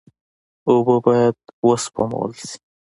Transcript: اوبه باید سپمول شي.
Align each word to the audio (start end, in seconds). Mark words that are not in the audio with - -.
اوبه 0.67 0.95
باید 1.05 1.35
سپمول 1.83 2.31
شي. 2.45 2.55